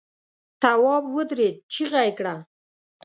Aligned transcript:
تواب 0.61 1.05
ودرېد، 1.15 1.55
چيغه 1.73 2.01
يې 2.07 2.11
کړه! 2.17 2.35